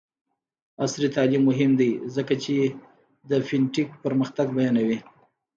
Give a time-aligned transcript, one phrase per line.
[0.83, 2.55] عصري تعلیم مهم دی ځکه چې
[3.29, 4.99] د فین ټیک پرمختګ بیانوي.